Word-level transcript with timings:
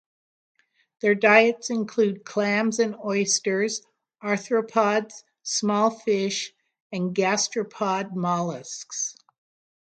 Their 1.01 1.13
diets 1.13 1.69
include 1.69 2.25
clams 2.25 2.79
and 2.79 2.95
oysters, 3.05 3.83
arthropods, 4.23 5.13
small 5.43 5.91
fish 5.91 6.55
and 6.91 7.13
gastropod 7.13 8.15
molluscs. 8.15 9.15